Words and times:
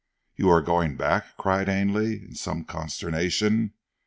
"You 0.35 0.49
are 0.49 0.63
going 0.63 0.97
back?" 0.97 1.27
cried 1.37 1.69
Ainley 1.69 2.15
in 2.23 2.33
some 2.33 2.63
consternation. 2.63 3.73